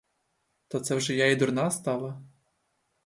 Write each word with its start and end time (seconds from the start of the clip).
То 0.67 0.79
це 0.79 0.95
вже 0.95 1.13
я 1.15 1.25
й 1.25 1.35
дурна 1.35 1.71
стала? 1.71 2.21